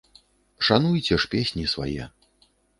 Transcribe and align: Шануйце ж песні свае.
Шануйце 0.69 1.19
ж 1.25 1.31
песні 1.35 1.69
свае. 1.77 2.11